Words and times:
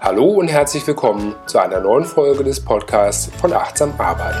Hallo 0.00 0.24
und 0.24 0.48
herzlich 0.48 0.86
willkommen 0.86 1.34
zu 1.46 1.58
einer 1.58 1.80
neuen 1.80 2.04
Folge 2.04 2.44
des 2.44 2.62
Podcasts 2.62 3.30
von 3.40 3.52
Achtsam 3.52 3.94
Arbeiten. 3.98 4.38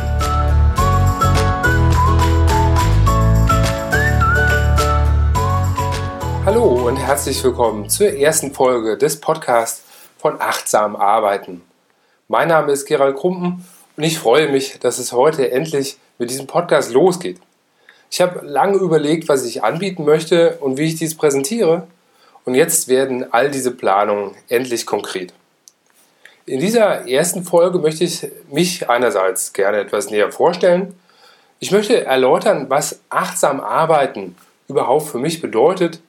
Hallo 6.44 6.88
und 6.88 6.96
herzlich 6.96 7.42
willkommen 7.44 7.88
zur 7.88 8.08
ersten 8.08 8.52
Folge 8.52 8.98
des 8.98 9.20
Podcasts 9.20 9.84
von 10.18 10.40
Achtsam 10.40 10.96
Arbeiten. 10.96 11.62
Mein 12.28 12.48
Name 12.48 12.72
ist 12.72 12.86
Gerald 12.86 13.16
Krumpen 13.16 13.64
und 13.96 14.02
ich 14.02 14.18
freue 14.18 14.50
mich, 14.50 14.78
dass 14.80 14.98
es 14.98 15.12
heute 15.12 15.50
endlich 15.50 15.98
mit 16.18 16.30
diesem 16.30 16.46
Podcast 16.46 16.92
losgeht. 16.92 17.40
Ich 18.12 18.20
habe 18.20 18.46
lange 18.46 18.76
überlegt, 18.76 19.30
was 19.30 19.42
ich 19.46 19.64
anbieten 19.64 20.04
möchte 20.04 20.58
und 20.60 20.76
wie 20.76 20.82
ich 20.82 20.96
dies 20.96 21.16
präsentiere. 21.16 21.86
Und 22.44 22.54
jetzt 22.54 22.88
werden 22.88 23.32
all 23.32 23.50
diese 23.50 23.70
Planungen 23.70 24.32
endlich 24.50 24.84
konkret. 24.84 25.32
In 26.44 26.60
dieser 26.60 27.08
ersten 27.08 27.42
Folge 27.42 27.78
möchte 27.78 28.04
ich 28.04 28.28
mich 28.50 28.90
einerseits 28.90 29.54
gerne 29.54 29.78
etwas 29.78 30.10
näher 30.10 30.30
vorstellen. 30.30 30.94
Ich 31.58 31.70
möchte 31.70 32.04
erläutern, 32.04 32.66
was 32.68 33.00
achtsam 33.08 33.60
arbeiten 33.60 34.36
überhaupt 34.68 35.08
für 35.08 35.18
mich 35.18 35.40
bedeutet 35.40 36.02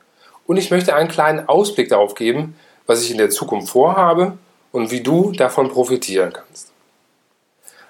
und 0.46 0.58
ich 0.58 0.72
möchte 0.72 0.96
einen 0.96 1.08
kleinen 1.08 1.48
Ausblick 1.48 1.88
darauf 1.88 2.16
geben, 2.16 2.58
was 2.86 3.02
ich 3.02 3.12
in 3.12 3.18
der 3.18 3.30
Zukunft 3.30 3.70
vorhabe 3.70 4.38
und 4.74 4.92
wie 4.92 5.04
du 5.04 5.32
davon 5.32 5.70
profitieren 5.70 6.34
kannst. 6.34 6.70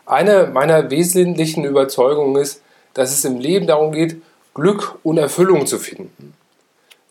Eine 0.06 0.52
meiner 0.54 0.92
wesentlichen 0.92 1.64
Überzeugungen 1.66 2.40
ist, 2.40 2.62
dass 2.94 3.12
es 3.12 3.26
im 3.26 3.40
Leben 3.40 3.68
darum 3.68 3.92
geht, 3.92 4.22
Glück 4.54 5.00
und 5.04 5.18
Erfüllung 5.18 5.66
zu 5.66 5.80
finden. 5.80 6.34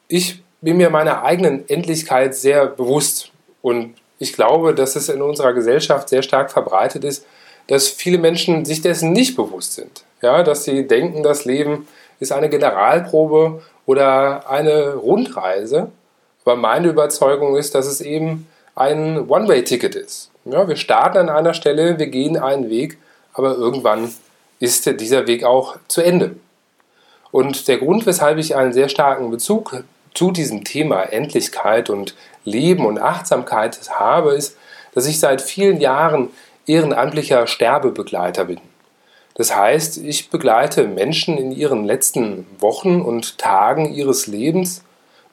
Ich 0.08 0.42
bin 0.60 0.76
mir 0.76 0.90
meiner 0.90 1.24
eigenen 1.24 1.68
Endlichkeit 1.68 2.34
sehr 2.34 2.66
bewusst 2.66 3.32
und 3.62 3.94
ich 4.18 4.32
glaube, 4.32 4.74
dass 4.74 4.94
es 4.94 5.08
in 5.08 5.20
unserer 5.20 5.52
Gesellschaft 5.52 6.08
sehr 6.08 6.22
stark 6.22 6.52
verbreitet 6.52 7.02
ist, 7.02 7.26
dass 7.66 7.88
viele 7.88 8.18
Menschen 8.18 8.64
sich 8.64 8.80
dessen 8.80 9.12
nicht 9.12 9.34
bewusst 9.34 9.74
sind. 9.74 10.04
Ja, 10.20 10.44
dass 10.44 10.64
sie 10.64 10.86
denken, 10.86 11.24
das 11.24 11.44
Leben 11.44 11.88
ist 12.20 12.30
eine 12.30 12.48
Generalprobe 12.48 13.62
oder 13.86 14.48
eine 14.48 14.94
Rundreise. 14.94 15.90
Aber 16.44 16.56
meine 16.56 16.88
Überzeugung 16.88 17.56
ist, 17.56 17.74
dass 17.74 17.86
es 17.86 18.00
eben 18.00 18.46
ein 18.74 19.28
One-Way-Ticket 19.28 19.96
ist. 19.96 20.30
Ja, 20.44 20.66
wir 20.68 20.76
starten 20.76 21.18
an 21.18 21.28
einer 21.28 21.54
Stelle, 21.54 21.98
wir 21.98 22.06
gehen 22.06 22.36
einen 22.36 22.70
Weg, 22.70 22.98
aber 23.32 23.56
irgendwann 23.56 24.12
ist 24.62 25.00
dieser 25.00 25.26
Weg 25.26 25.42
auch 25.42 25.76
zu 25.88 26.02
Ende. 26.02 26.36
Und 27.32 27.66
der 27.66 27.78
Grund, 27.78 28.06
weshalb 28.06 28.38
ich 28.38 28.54
einen 28.54 28.72
sehr 28.72 28.88
starken 28.88 29.28
Bezug 29.28 29.82
zu 30.14 30.30
diesem 30.30 30.62
Thema 30.62 31.02
Endlichkeit 31.02 31.90
und 31.90 32.14
Leben 32.44 32.86
und 32.86 33.00
Achtsamkeit 33.00 33.80
habe, 33.90 34.34
ist, 34.34 34.56
dass 34.94 35.08
ich 35.08 35.18
seit 35.18 35.42
vielen 35.42 35.80
Jahren 35.80 36.30
ehrenamtlicher 36.68 37.48
Sterbebegleiter 37.48 38.44
bin. 38.44 38.60
Das 39.34 39.56
heißt, 39.56 39.96
ich 39.96 40.30
begleite 40.30 40.86
Menschen 40.86 41.38
in 41.38 41.50
ihren 41.50 41.84
letzten 41.84 42.46
Wochen 42.60 43.00
und 43.00 43.38
Tagen 43.38 43.92
ihres 43.92 44.28
Lebens, 44.28 44.84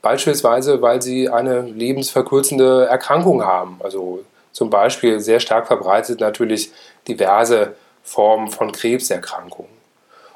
beispielsweise 0.01 0.81
weil 0.81 1.03
sie 1.03 1.29
eine 1.29 1.61
lebensverkürzende 1.61 2.87
Erkrankung 2.87 3.43
haben. 3.43 3.79
Also 3.83 4.23
zum 4.53 4.71
Beispiel 4.71 5.19
sehr 5.19 5.39
stark 5.39 5.67
verbreitet 5.67 6.19
natürlich 6.19 6.71
diverse 7.07 7.75
Formen 8.09 8.47
von 8.47 8.71
Krebserkrankungen. 8.71 9.71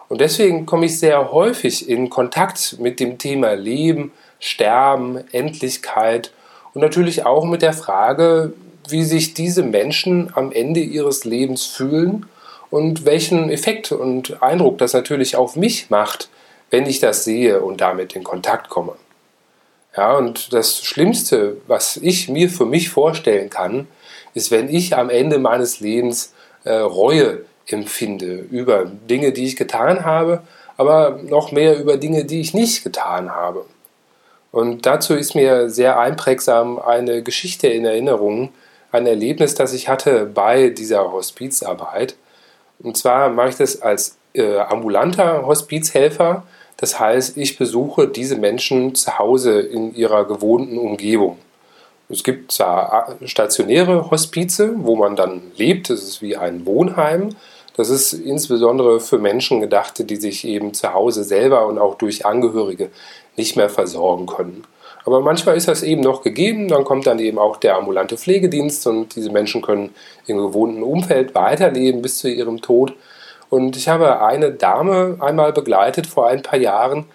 Und 0.07 0.21
deswegen 0.21 0.67
komme 0.67 0.85
ich 0.85 0.99
sehr 0.99 1.31
häufig 1.31 1.89
in 1.89 2.09
Kontakt 2.09 2.77
mit 2.79 2.99
dem 2.99 3.17
Thema 3.17 3.53
Leben, 3.53 4.11
Sterben, 4.39 5.23
Endlichkeit 5.31 6.31
und 6.73 6.81
natürlich 6.81 7.25
auch 7.25 7.45
mit 7.45 7.63
der 7.63 7.73
Frage, 7.73 8.53
wie 8.89 9.03
sich 9.03 9.33
diese 9.33 9.63
Menschen 9.63 10.31
am 10.35 10.51
Ende 10.51 10.81
ihres 10.81 11.25
Lebens 11.25 11.65
fühlen 11.65 12.27
und 12.69 13.05
welchen 13.05 13.49
Effekt 13.49 13.91
und 13.91 14.43
Eindruck 14.43 14.77
das 14.77 14.93
natürlich 14.93 15.35
auf 15.35 15.55
mich 15.55 15.89
macht, 15.89 16.29
wenn 16.69 16.85
ich 16.85 16.99
das 16.99 17.23
sehe 17.23 17.61
und 17.61 17.81
damit 17.81 18.15
in 18.15 18.23
Kontakt 18.23 18.69
komme. 18.69 18.93
Ja, 19.97 20.15
und 20.17 20.53
das 20.53 20.83
Schlimmste, 20.83 21.57
was 21.67 21.97
ich 21.97 22.29
mir 22.29 22.49
für 22.49 22.65
mich 22.65 22.89
vorstellen 22.89 23.49
kann, 23.49 23.87
ist, 24.35 24.51
wenn 24.51 24.69
ich 24.69 24.95
am 24.95 25.09
Ende 25.09 25.39
meines 25.39 25.79
Lebens 25.79 26.33
äh, 26.65 26.73
Reue 26.73 27.45
empfinde 27.67 28.45
über 28.51 28.85
Dinge, 28.85 29.31
die 29.31 29.45
ich 29.45 29.55
getan 29.55 30.05
habe, 30.05 30.41
aber 30.77 31.19
noch 31.23 31.51
mehr 31.51 31.79
über 31.79 31.97
Dinge, 31.97 32.25
die 32.25 32.41
ich 32.41 32.53
nicht 32.53 32.83
getan 32.83 33.31
habe. 33.31 33.65
Und 34.51 34.85
dazu 34.85 35.15
ist 35.15 35.33
mir 35.33 35.69
sehr 35.69 35.99
einprägsam 35.99 36.79
eine 36.79 37.23
Geschichte 37.23 37.67
in 37.67 37.85
Erinnerung, 37.85 38.49
ein 38.91 39.07
Erlebnis, 39.07 39.55
das 39.55 39.73
ich 39.73 39.89
hatte 39.89 40.25
bei 40.25 40.69
dieser 40.69 41.11
Hospizarbeit. 41.11 42.15
Und 42.79 42.97
zwar 42.97 43.29
mache 43.29 43.49
ich 43.49 43.55
das 43.55 43.81
als 43.81 44.17
äh, 44.33 44.59
ambulanter 44.59 45.45
Hospizhelfer. 45.45 46.43
Das 46.77 46.99
heißt, 46.99 47.37
ich 47.37 47.57
besuche 47.57 48.07
diese 48.07 48.35
Menschen 48.35 48.93
zu 48.93 49.17
Hause 49.17 49.59
in 49.59 49.95
ihrer 49.95 50.27
gewohnten 50.27 50.77
Umgebung. 50.77 51.37
Es 52.09 52.23
gibt 52.23 52.51
zwar 52.51 53.15
stationäre 53.25 54.11
Hospize, 54.11 54.73
wo 54.77 54.95
man 54.95 55.15
dann 55.15 55.41
lebt, 55.57 55.89
das 55.89 56.03
ist 56.03 56.21
wie 56.21 56.35
ein 56.35 56.65
Wohnheim. 56.65 57.29
Das 57.75 57.89
ist 57.89 58.13
insbesondere 58.13 58.99
für 58.99 59.17
Menschen 59.17 59.59
gedacht, 59.59 60.09
die 60.09 60.15
sich 60.15 60.45
eben 60.45 60.73
zu 60.73 60.93
Hause 60.93 61.23
selber 61.23 61.65
und 61.67 61.79
auch 61.79 61.95
durch 61.95 62.25
Angehörige 62.25 62.89
nicht 63.35 63.55
mehr 63.55 63.69
versorgen 63.69 64.27
können. 64.27 64.63
Aber 65.05 65.21
manchmal 65.21 65.57
ist 65.57 65.67
das 65.67 65.83
eben 65.83 66.01
noch 66.01 66.21
gegeben, 66.21 66.67
dann 66.67 66.85
kommt 66.85 67.07
dann 67.07 67.19
eben 67.19 67.37
auch 67.37 67.57
der 67.57 67.75
ambulante 67.75 68.17
Pflegedienst 68.17 68.87
und 68.87 69.15
diese 69.15 69.31
Menschen 69.31 69.61
können 69.61 69.93
im 70.27 70.37
gewohnten 70.37 70.83
Umfeld 70.83 71.35
weiterleben 71.35 72.01
bis 72.01 72.19
zu 72.19 72.29
ihrem 72.29 72.61
Tod. 72.61 72.93
Und 73.49 73.75
ich 73.75 73.89
habe 73.89 74.21
eine 74.21 74.51
Dame 74.51 75.17
einmal 75.19 75.51
begleitet 75.51 76.07
vor 76.07 76.27
ein 76.27 76.41
paar 76.41 76.59
Jahren 76.59 77.05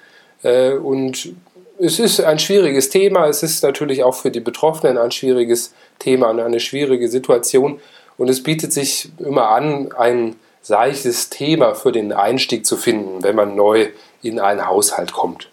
äh, 0.43 0.73
und 0.73 1.33
es 1.79 1.99
ist 1.99 2.21
ein 2.21 2.39
schwieriges 2.39 2.91
Thema, 2.91 3.27
es 3.27 3.43
ist 3.43 3.63
natürlich 3.63 4.03
auch 4.03 4.15
für 4.15 4.31
die 4.31 4.41
Betroffenen 4.41 4.99
ein 4.99 5.13
schwieriges 5.13 5.73
Thema 5.99 6.29
und 6.31 6.41
eine 6.41 6.61
schwierige 6.61 7.09
Situation 7.09 7.81
und 8.19 8.29
es 8.29 8.43
bietet 8.43 8.73
sich 8.73 9.11
immer 9.19 9.51
an, 9.51 9.93
ein 9.97 10.37
seichtes 10.69 11.31
Thema 11.31 11.75
für 11.75 11.93
den 11.93 12.13
Einstieg 12.13 12.67
zu 12.67 12.77
finden, 12.77 13.23
wenn 13.23 13.35
man 13.35 13.57
neu 13.57 13.89
in 14.23 14.39
einen 14.39 14.67
Haushalt 14.67 15.13
kommt. 15.13 15.49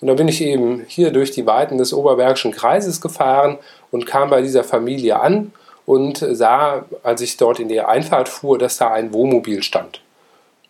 Und 0.00 0.08
dann 0.08 0.16
bin 0.16 0.28
ich 0.28 0.42
eben 0.42 0.84
hier 0.86 1.12
durch 1.12 1.30
die 1.30 1.46
Weiten 1.46 1.78
des 1.78 1.94
Oberbergischen 1.94 2.52
Kreises 2.52 3.00
gefahren 3.00 3.58
und 3.90 4.06
kam 4.06 4.28
bei 4.28 4.42
dieser 4.42 4.62
Familie 4.62 5.18
an 5.18 5.52
und 5.86 6.18
sah, 6.18 6.84
als 7.02 7.22
ich 7.22 7.38
dort 7.38 7.58
in 7.58 7.68
die 7.68 7.80
Einfahrt 7.80 8.28
fuhr, 8.28 8.58
dass 8.58 8.76
da 8.76 8.92
ein 8.92 9.14
Wohnmobil 9.14 9.62
stand. 9.62 10.02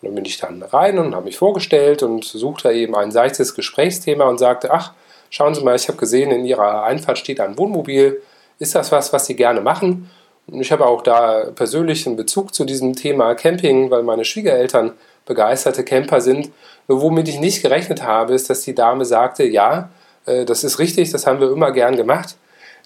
Und 0.01 0.09
dann 0.09 0.15
bin 0.15 0.25
ich 0.25 0.39
dann 0.39 0.63
rein 0.63 0.99
und 1.01 1.15
habe 1.15 1.25
mich 1.25 1.37
vorgestellt 1.37 2.05
und 2.05 2.25
suchte 2.25 2.71
eben 2.71 2.95
ein 2.95 3.11
seichtes 3.11 3.57
Gesprächsthema 3.57 4.27
und 4.27 4.39
sagte, 4.39 4.71
ach, 4.71 4.93
schauen 5.31 5.55
Sie 5.55 5.65
mal, 5.65 5.75
ich 5.75 5.89
habe 5.89 5.99
gesehen, 5.99 6.31
in 6.31 6.45
Ihrer 6.45 6.85
Einfahrt 6.85 7.19
steht 7.19 7.41
ein 7.41 7.59
Wohnmobil. 7.59 8.23
Ist 8.61 8.77
das 8.77 8.93
was, 8.93 9.13
was 9.13 9.27
Sie 9.27 9.35
gerne 9.35 9.61
machen? 9.61 10.11
Ich 10.47 10.73
habe 10.73 10.87
auch 10.87 11.03
da 11.03 11.47
persönlichen 11.55 12.17
Bezug 12.17 12.55
zu 12.55 12.65
diesem 12.65 12.95
Thema 12.95 13.35
Camping, 13.35 13.91
weil 13.91 14.03
meine 14.03 14.25
Schwiegereltern 14.25 14.93
begeisterte 15.25 15.85
Camper 15.85 16.21
sind 16.21 16.51
nur 16.89 17.01
womit 17.01 17.29
ich 17.29 17.41
nicht 17.41 17.63
gerechnet 17.63 18.03
habe, 18.03 18.35
ist, 18.35 18.51
dass 18.51 18.63
die 18.63 18.75
Dame 18.75 19.05
sagte, 19.05 19.45
ja, 19.45 19.91
äh, 20.27 20.45
das 20.45 20.65
ist 20.65 20.79
richtig, 20.79 21.11
das 21.11 21.27
haben 21.27 21.41
wir 21.41 21.51
immer 21.51 21.73
gern 21.73 21.97
gemacht. 21.97 22.37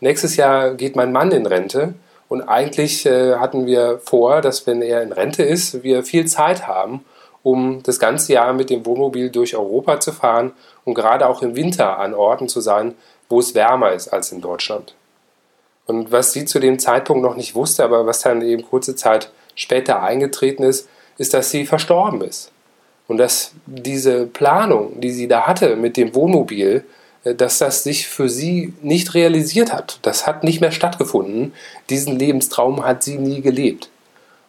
Nächstes 0.00 0.36
Jahr 0.36 0.74
geht 0.74 0.94
mein 0.94 1.12
Mann 1.12 1.32
in 1.32 1.46
Rente 1.46 1.94
und 2.28 2.42
eigentlich 2.42 3.06
äh, 3.06 3.34
hatten 3.36 3.66
wir 3.66 4.00
vor, 4.04 4.40
dass 4.40 4.66
wenn 4.66 4.82
er 4.82 5.02
in 5.02 5.12
Rente 5.12 5.42
ist, 5.42 5.82
wir 5.82 6.04
viel 6.04 6.26
Zeit 6.26 6.66
haben, 6.68 7.04
um 7.42 7.82
das 7.82 7.98
ganze 7.98 8.32
Jahr 8.32 8.52
mit 8.52 8.70
dem 8.70 8.86
Wohnmobil 8.86 9.30
durch 9.30 9.56
Europa 9.56 9.98
zu 9.98 10.12
fahren 10.12 10.52
und 10.84 10.94
gerade 10.94 11.26
auch 11.26 11.42
im 11.42 11.56
Winter 11.56 11.98
an 11.98 12.14
Orten 12.14 12.48
zu 12.48 12.60
sein, 12.60 12.94
wo 13.28 13.40
es 13.40 13.54
wärmer 13.54 13.92
ist 13.92 14.08
als 14.08 14.30
in 14.30 14.40
Deutschland. 14.40 14.94
Und 15.88 16.12
was 16.12 16.34
sie 16.34 16.44
zu 16.44 16.60
dem 16.60 16.78
Zeitpunkt 16.78 17.22
noch 17.22 17.34
nicht 17.34 17.54
wusste, 17.54 17.82
aber 17.82 18.06
was 18.06 18.20
dann 18.20 18.42
eben 18.42 18.62
kurze 18.62 18.94
Zeit 18.94 19.30
später 19.54 20.02
eingetreten 20.02 20.62
ist, 20.62 20.86
ist, 21.16 21.32
dass 21.32 21.50
sie 21.50 21.64
verstorben 21.64 22.20
ist. 22.20 22.52
Und 23.08 23.16
dass 23.16 23.52
diese 23.64 24.26
Planung, 24.26 25.00
die 25.00 25.10
sie 25.10 25.28
da 25.28 25.46
hatte 25.46 25.76
mit 25.76 25.96
dem 25.96 26.14
Wohnmobil, 26.14 26.84
äh, 27.24 27.34
dass 27.34 27.56
das 27.56 27.84
sich 27.84 28.06
für 28.06 28.28
sie 28.28 28.74
nicht 28.82 29.14
realisiert 29.14 29.72
hat. 29.72 29.98
Das 30.02 30.26
hat 30.26 30.44
nicht 30.44 30.60
mehr 30.60 30.72
stattgefunden. 30.72 31.54
Diesen 31.88 32.18
Lebenstraum 32.18 32.84
hat 32.84 33.02
sie 33.02 33.16
nie 33.16 33.40
gelebt. 33.40 33.88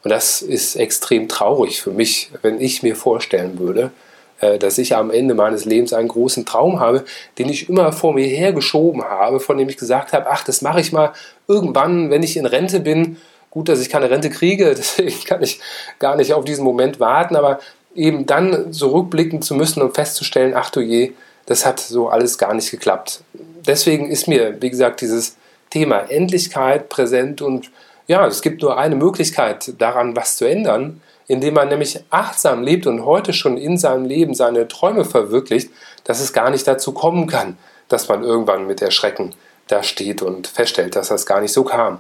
Und 0.04 0.10
das 0.10 0.42
ist 0.42 0.76
extrem 0.76 1.30
traurig 1.30 1.82
für 1.82 1.92
mich, 1.92 2.32
wenn 2.42 2.60
ich 2.60 2.84
mir 2.84 2.98
vorstellen 2.98 3.60
würde, 3.60 3.92
dass 4.40 4.78
ich 4.78 4.96
am 4.96 5.12
Ende 5.12 5.34
meines 5.36 5.66
Lebens 5.66 5.94
einen 5.94 6.08
großen 6.08 6.46
Traum 6.46 6.80
habe, 6.80 7.04
den 7.38 7.50
ich 7.50 7.70
immer 7.70 7.92
vor 7.92 8.14
mir 8.14 8.26
hergeschoben 8.26 9.04
habe, 9.04 9.40
von 9.40 9.58
dem 9.58 9.70
ich 9.70 9.78
gesagt 9.78 10.14
habe, 10.14 10.30
ach, 10.30 10.44
das 10.44 10.62
mache 10.62 10.80
ich 10.80 10.92
mal 10.92 11.14
irgendwann, 11.48 12.10
wenn 12.10 12.24
ich 12.24 12.38
in 12.38 12.46
Rente 12.46 12.80
bin. 12.80 13.18
Gut, 13.50 13.68
dass 13.68 13.82
ich 13.82 13.90
keine 13.90 14.10
Rente 14.10 14.30
kriege, 14.30 14.74
deswegen 14.78 15.24
kann 15.26 15.44
ich 15.44 15.60
gar 16.00 16.16
nicht 16.16 16.34
auf 16.34 16.46
diesen 16.46 16.64
Moment 16.64 17.00
warten, 17.00 17.36
aber 17.36 17.60
eben 17.96 18.26
dann 18.26 18.72
so 18.72 18.90
rückblicken 18.90 19.42
zu 19.42 19.56
müssen 19.56 19.82
und 19.82 19.96
festzustellen, 19.96 20.54
ach 20.56 20.70
du 20.70 20.80
je, 20.80 21.14
das 21.46 21.66
hat 21.66 21.80
so 21.80 22.10
alles 22.10 22.38
gar 22.38 22.54
nicht 22.54 22.70
geklappt. 22.70 23.22
Deswegen 23.34 24.10
ist 24.10 24.28
mir, 24.28 24.62
wie 24.62 24.70
gesagt, 24.70 25.02
dieses 25.02 25.36
Thema 25.70 26.00
Endlichkeit 26.10 26.90
präsent 26.90 27.42
und 27.42 27.72
ja, 28.08 28.26
es 28.26 28.42
gibt 28.42 28.62
nur 28.62 28.78
eine 28.78 28.96
Möglichkeit 28.96 29.74
daran, 29.80 30.16
was 30.16 30.38
zu 30.38 30.46
ändern, 30.46 31.02
indem 31.30 31.54
man 31.54 31.70
nämlich 31.70 32.04
achtsam 32.10 32.64
lebt 32.64 32.88
und 32.88 33.06
heute 33.06 33.34
schon 33.34 33.56
in 33.56 33.78
seinem 33.78 34.04
Leben 34.04 34.34
seine 34.34 34.68
Träume 34.68 35.06
verwirklicht, 35.06 35.70
dass 36.04 36.20
es 36.20 36.34
gar 36.34 36.50
nicht 36.50 36.68
dazu 36.68 36.92
kommen 36.92 37.28
kann, 37.28 37.56
dass 37.88 38.10
man 38.10 38.24
irgendwann 38.24 38.66
mit 38.66 38.82
Erschrecken 38.82 39.36
da 39.68 39.84
steht 39.84 40.24
und 40.24 40.48
feststellt, 40.48 40.96
dass 40.96 41.10
das 41.10 41.28
gar 41.28 41.40
nicht 41.40 41.54
so 41.54 41.64
kam. 41.64 42.00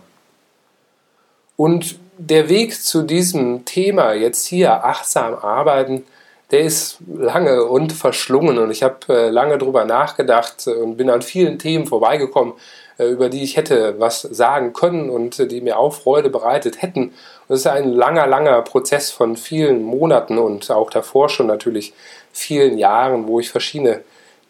Und 1.56 2.00
der 2.18 2.50
Weg 2.50 2.74
zu 2.82 3.04
diesem 3.04 3.66
Thema, 3.66 4.14
jetzt 4.14 4.48
hier 4.48 4.84
achtsam 4.84 5.36
arbeiten, 5.36 6.06
der 6.52 6.62
ist 6.62 6.98
lange 7.08 7.66
und 7.66 7.94
verschlungen 7.94 8.58
und 8.58 8.72
ich 8.72 8.82
habe 8.82 8.98
äh, 9.10 9.30
lange 9.30 9.58
darüber 9.58 9.86
nachgedacht 9.86 10.68
und 10.68 10.98
bin 10.98 11.10
an 11.10 11.22
vielen 11.22 11.60
Themen 11.60 11.86
vorbeigekommen, 11.86 12.54
äh, 12.98 13.06
über 13.06 13.30
die 13.30 13.44
ich 13.44 13.56
hätte 13.56 14.00
was 14.00 14.22
sagen 14.22 14.74
können 14.74 15.10
und 15.12 15.40
äh, 15.40 15.48
die 15.48 15.62
mir 15.62 15.78
auch 15.78 15.94
Freude 15.94 16.30
bereitet 16.30 16.82
hätten. 16.82 17.14
Und 17.48 17.56
es 17.56 17.62
ist 17.62 17.68
ein 17.68 17.92
langer, 17.92 18.26
langer 18.26 18.62
Prozess 18.64 19.12
von 19.12 19.38
vielen 19.38 19.84
Monaten 19.84 20.40
und 20.40 20.72
auch 20.72 20.90
davor 20.90 21.30
schon 21.30 21.48
natürlich 21.48 21.94
vielen 22.32 22.78
Jahren, 22.78 23.28
wo 23.28 23.40
ich 23.40 23.52
verschiedene 23.52 24.02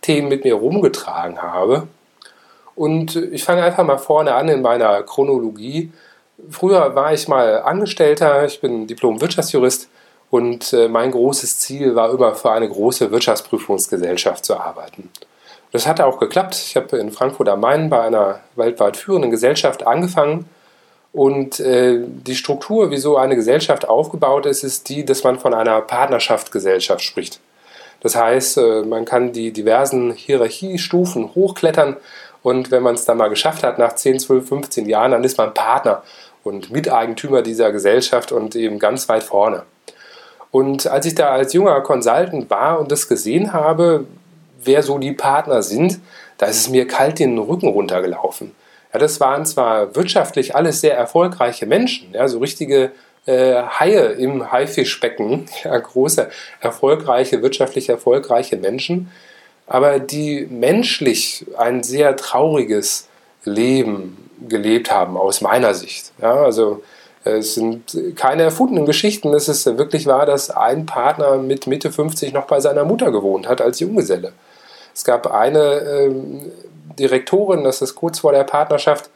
Themen 0.01 0.29
mit 0.29 0.45
mir 0.45 0.55
rumgetragen 0.55 1.41
habe. 1.41 1.87
Und 2.75 3.17
ich 3.17 3.43
fange 3.43 3.61
einfach 3.61 3.83
mal 3.83 3.97
vorne 3.97 4.33
an 4.35 4.47
in 4.47 4.61
meiner 4.61 5.03
Chronologie. 5.03 5.91
Früher 6.49 6.95
war 6.95 7.11
ich 7.11 7.27
mal 7.27 7.61
Angestellter, 7.63 8.45
ich 8.45 8.61
bin 8.61 8.87
Diplom-Wirtschaftsjurist 8.87 9.89
und 10.29 10.73
äh, 10.73 10.87
mein 10.87 11.11
großes 11.11 11.59
Ziel 11.59 11.95
war 11.95 12.11
immer 12.11 12.35
für 12.35 12.51
eine 12.51 12.69
große 12.69 13.11
Wirtschaftsprüfungsgesellschaft 13.11 14.45
zu 14.45 14.59
arbeiten. 14.59 15.09
Das 15.71 15.87
hat 15.87 16.01
auch 16.01 16.19
geklappt. 16.19 16.55
Ich 16.55 16.75
habe 16.75 16.97
in 16.97 17.11
Frankfurt 17.11 17.49
am 17.49 17.61
Main 17.61 17.89
bei 17.89 18.01
einer 18.01 18.39
weltweit 18.55 18.97
führenden 18.97 19.31
Gesellschaft 19.31 19.85
angefangen. 19.85 20.49
Und 21.11 21.59
äh, 21.59 21.99
die 22.05 22.35
Struktur, 22.35 22.91
wie 22.91 22.97
so 22.97 23.17
eine 23.17 23.35
Gesellschaft 23.35 23.87
aufgebaut 23.87 24.45
ist, 24.45 24.63
ist 24.63 24.89
die, 24.89 25.05
dass 25.05 25.23
man 25.23 25.39
von 25.39 25.53
einer 25.53 25.81
Partnerschaftsgesellschaft 25.81 27.01
spricht. 27.01 27.39
Das 28.01 28.15
heißt, 28.15 28.57
äh, 28.57 28.81
man 28.83 29.05
kann 29.05 29.33
die 29.33 29.51
diversen 29.51 30.11
Hierarchiestufen 30.13 31.33
hochklettern 31.33 31.97
und 32.41 32.71
wenn 32.71 32.83
man 32.83 32.95
es 32.95 33.05
dann 33.05 33.17
mal 33.17 33.29
geschafft 33.29 33.63
hat, 33.63 33.79
nach 33.79 33.95
10, 33.95 34.19
12, 34.19 34.47
15 34.47 34.87
Jahren, 34.87 35.11
dann 35.11 35.23
ist 35.23 35.37
man 35.37 35.53
Partner 35.53 36.03
und 36.43 36.71
Miteigentümer 36.71 37.41
dieser 37.41 37.71
Gesellschaft 37.71 38.31
und 38.31 38.55
eben 38.55 38.79
ganz 38.79 39.09
weit 39.09 39.23
vorne. 39.23 39.63
Und 40.51 40.87
als 40.87 41.05
ich 41.05 41.15
da 41.15 41.29
als 41.29 41.53
junger 41.53 41.81
Consultant 41.81 42.49
war 42.49 42.79
und 42.79 42.91
das 42.91 43.07
gesehen 43.07 43.53
habe, 43.53 44.05
wer 44.63 44.83
so 44.83 44.97
die 44.97 45.13
Partner 45.13 45.61
sind, 45.61 45.99
da 46.37 46.47
ist 46.47 46.57
es 46.57 46.69
mir 46.69 46.87
kalt 46.87 47.19
den 47.19 47.37
Rücken 47.37 47.67
runtergelaufen. 47.67 48.51
Ja, 48.93 48.99
das 48.99 49.19
waren 49.19 49.45
zwar 49.45 49.95
wirtschaftlich 49.95 50.55
alles 50.55 50.81
sehr 50.81 50.97
erfolgreiche 50.97 51.67
Menschen, 51.67 52.11
ja, 52.13 52.27
so 52.27 52.39
richtige 52.39 52.91
äh, 53.25 53.61
Haie 53.61 54.13
im 54.13 54.51
Haifischbecken, 54.51 55.45
ja, 55.63 55.77
große, 55.77 56.29
erfolgreiche, 56.61 57.41
wirtschaftlich 57.43 57.89
erfolgreiche 57.89 58.57
Menschen, 58.57 59.11
aber 59.67 59.99
die 59.99 60.47
menschlich 60.49 61.45
ein 61.57 61.83
sehr 61.83 62.15
trauriges 62.15 63.07
Leben 63.43 64.29
gelebt 64.47 64.89
haben, 64.89 65.17
aus 65.17 65.41
meiner 65.41 65.75
Sicht. 65.75 66.11
Ja, 66.19 66.33
also 66.33 66.81
es 67.37 67.55
sind 67.55 67.97
keine 68.15 68.43
erfundenen 68.43 68.85
Geschichten. 68.85 69.33
Es 69.33 69.47
ist 69.47 69.65
wirklich 69.77 70.05
wahr, 70.05 70.25
dass 70.25 70.49
ein 70.49 70.85
Partner 70.85 71.37
mit 71.37 71.67
Mitte 71.67 71.91
50 71.91 72.33
noch 72.33 72.45
bei 72.45 72.59
seiner 72.59 72.85
Mutter 72.85 73.11
gewohnt 73.11 73.47
hat 73.47 73.61
als 73.61 73.79
Junggeselle. 73.79 74.33
Es 74.93 75.03
gab 75.03 75.31
eine 75.31 75.59
äh, 75.59 76.11
Direktorin, 76.97 77.63
das 77.63 77.81
ist 77.81 77.95
kurz 77.95 78.19
vor 78.19 78.31
der 78.31 78.43
Partnerschaft, 78.43 79.09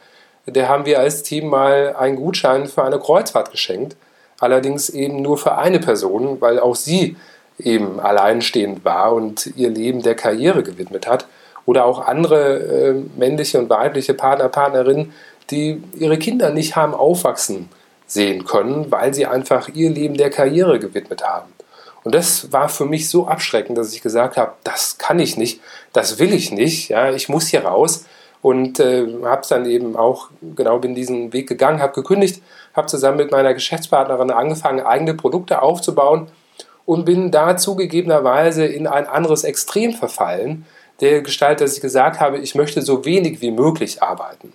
der 0.46 0.68
haben 0.68 0.86
wir 0.86 0.98
als 0.98 1.22
Team 1.22 1.48
mal 1.48 1.94
einen 1.98 2.16
Gutschein 2.16 2.66
für 2.66 2.84
eine 2.84 2.98
Kreuzfahrt 2.98 3.50
geschenkt. 3.50 3.96
Allerdings 4.40 4.90
eben 4.90 5.22
nur 5.22 5.38
für 5.38 5.56
eine 5.56 5.78
Person, 5.80 6.40
weil 6.40 6.58
auch 6.58 6.74
sie 6.74 7.16
eben 7.58 8.00
alleinstehend 8.00 8.84
war 8.84 9.12
und 9.12 9.46
ihr 9.56 9.70
Leben 9.70 10.02
der 10.02 10.14
Karriere 10.14 10.62
gewidmet 10.62 11.06
hat. 11.06 11.26
Oder 11.66 11.86
auch 11.86 12.06
andere 12.06 12.58
äh, 12.58 12.94
männliche 13.16 13.58
und 13.58 13.70
weibliche 13.70 14.12
Partner, 14.12 14.48
Partnerinnen, 14.48 15.12
die 15.50 15.82
ihre 15.96 16.18
Kinder 16.18 16.50
nicht 16.50 16.76
haben 16.76 16.94
aufwachsen 16.94 17.68
sehen 18.06 18.44
können, 18.44 18.90
weil 18.90 19.14
sie 19.14 19.26
einfach 19.26 19.68
ihr 19.68 19.90
Leben 19.90 20.16
der 20.16 20.30
Karriere 20.30 20.78
gewidmet 20.78 21.24
haben. 21.24 21.52
Und 22.04 22.14
das 22.14 22.52
war 22.52 22.68
für 22.68 22.84
mich 22.84 23.08
so 23.08 23.26
abschreckend, 23.26 23.78
dass 23.78 23.94
ich 23.94 24.02
gesagt 24.02 24.36
habe, 24.36 24.52
das 24.62 24.98
kann 24.98 25.18
ich 25.18 25.36
nicht, 25.38 25.60
das 25.92 26.18
will 26.18 26.34
ich 26.34 26.52
nicht, 26.52 26.90
ja, 26.90 27.10
ich 27.10 27.30
muss 27.30 27.48
hier 27.48 27.64
raus 27.64 28.04
und 28.42 28.78
äh, 28.78 29.06
habe 29.24 29.42
dann 29.48 29.64
eben 29.64 29.96
auch 29.96 30.28
genau 30.54 30.78
bin 30.78 30.94
diesen 30.94 31.32
Weg 31.32 31.48
gegangen, 31.48 31.80
habe 31.80 31.94
gekündigt, 31.94 32.42
habe 32.74 32.88
zusammen 32.88 33.16
mit 33.16 33.30
meiner 33.30 33.54
Geschäftspartnerin 33.54 34.30
angefangen, 34.30 34.80
eigene 34.80 35.14
Produkte 35.14 35.62
aufzubauen 35.62 36.28
und 36.84 37.06
bin 37.06 37.30
da 37.30 37.56
zugegebenerweise 37.56 38.66
in 38.66 38.86
ein 38.86 39.06
anderes 39.06 39.44
Extrem 39.44 39.92
verfallen, 39.92 40.66
der 41.00 41.22
Gestalt, 41.22 41.62
dass 41.62 41.74
ich 41.74 41.80
gesagt 41.80 42.20
habe, 42.20 42.38
ich 42.38 42.54
möchte 42.54 42.82
so 42.82 43.06
wenig 43.06 43.40
wie 43.40 43.50
möglich 43.50 44.02
arbeiten 44.02 44.52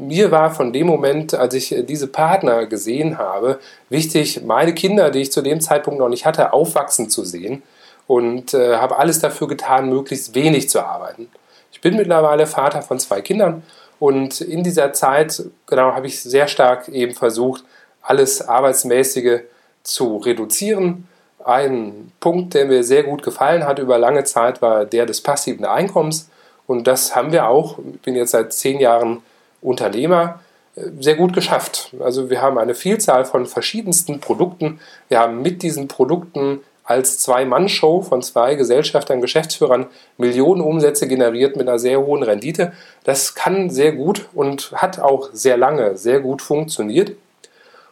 mir 0.00 0.30
war 0.30 0.50
von 0.52 0.72
dem 0.72 0.86
Moment, 0.86 1.34
als 1.34 1.54
ich 1.54 1.72
äh, 1.72 1.82
diese 1.82 2.06
Partner 2.06 2.66
gesehen 2.66 3.18
habe, 3.18 3.58
wichtig, 3.88 4.42
meine 4.44 4.74
Kinder, 4.74 5.10
die 5.10 5.20
ich 5.20 5.32
zu 5.32 5.42
dem 5.42 5.60
Zeitpunkt 5.60 6.00
noch 6.00 6.08
nicht 6.08 6.26
hatte, 6.26 6.52
aufwachsen 6.52 7.10
zu 7.10 7.24
sehen 7.24 7.62
und 8.06 8.54
äh, 8.54 8.76
habe 8.76 8.98
alles 8.98 9.20
dafür 9.20 9.48
getan, 9.48 9.88
möglichst 9.88 10.34
wenig 10.34 10.68
zu 10.68 10.84
arbeiten. 10.84 11.28
Ich 11.72 11.80
bin 11.80 11.96
mittlerweile 11.96 12.46
Vater 12.46 12.82
von 12.82 12.98
zwei 12.98 13.20
Kindern 13.20 13.62
und 13.98 14.40
in 14.40 14.64
dieser 14.64 14.92
Zeit, 14.92 15.44
genau, 15.66 15.92
habe 15.92 16.06
ich 16.06 16.20
sehr 16.20 16.48
stark 16.48 16.88
eben 16.88 17.14
versucht, 17.14 17.64
alles 18.02 18.46
Arbeitsmäßige 18.46 19.40
zu 19.82 20.16
reduzieren. 20.16 21.06
Ein 21.44 22.12
Punkt, 22.20 22.54
der 22.54 22.66
mir 22.66 22.82
sehr 22.82 23.02
gut 23.02 23.22
gefallen 23.22 23.64
hat 23.64 23.78
über 23.78 23.98
lange 23.98 24.24
Zeit, 24.24 24.60
war 24.62 24.84
der 24.84 25.06
des 25.06 25.22
passiven 25.22 25.64
Einkommens. 25.64 26.28
Und 26.66 26.86
das 26.86 27.14
haben 27.16 27.32
wir 27.32 27.48
auch. 27.48 27.78
Ich 27.94 28.00
bin 28.00 28.14
jetzt 28.14 28.30
seit 28.30 28.52
zehn 28.52 28.80
Jahren 28.80 29.22
Unternehmer 29.62 30.40
äh, 30.76 30.82
sehr 31.00 31.16
gut 31.16 31.32
geschafft. 31.32 31.94
Also 32.00 32.30
wir 32.30 32.40
haben 32.42 32.58
eine 32.58 32.74
Vielzahl 32.74 33.24
von 33.24 33.46
verschiedensten 33.46 34.20
Produkten. 34.20 34.80
Wir 35.08 35.20
haben 35.20 35.42
mit 35.42 35.62
diesen 35.62 35.88
Produkten 35.88 36.60
als 36.84 37.20
Zwei-Mann-Show 37.20 38.02
von 38.02 38.20
zwei 38.20 38.56
Gesellschaftern, 38.56 39.20
Geschäftsführern 39.20 39.86
Millionen 40.18 40.60
Umsätze 40.60 41.06
generiert 41.06 41.56
mit 41.56 41.68
einer 41.68 41.78
sehr 41.78 42.00
hohen 42.00 42.24
Rendite. 42.24 42.72
Das 43.04 43.36
kann 43.36 43.70
sehr 43.70 43.92
gut 43.92 44.28
und 44.34 44.72
hat 44.74 44.98
auch 44.98 45.30
sehr 45.32 45.56
lange 45.56 45.96
sehr 45.96 46.18
gut 46.18 46.42
funktioniert. 46.42 47.12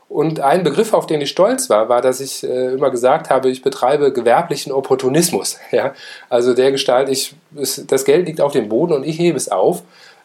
Und 0.08 0.40
ein 0.40 0.64
Begriff, 0.64 0.94
auf 0.94 1.06
den 1.06 1.20
ich 1.20 1.28
stolz 1.28 1.68
war, 1.68 1.90
war, 1.90 2.00
dass 2.00 2.20
ich 2.20 2.42
äh, 2.42 2.72
immer 2.72 2.90
gesagt 2.90 3.28
habe, 3.28 3.50
ich 3.50 3.62
betreibe 3.62 4.12
gewerblichen 4.12 4.72
Opportunismus. 4.72 5.58
Ja? 5.70 5.94
Also 6.30 6.54
der 6.54 6.72
Gestalt, 6.72 7.08
ich, 7.08 7.34
das 7.50 8.04
Geld 8.04 8.26
liegt 8.26 8.40
auf 8.40 8.52
dem 8.52 8.68
Boden 8.68 8.94
und 8.94 9.04
ich 9.04 9.18
hebe 9.18 9.36
es 9.36 9.50
auf. 9.50 9.82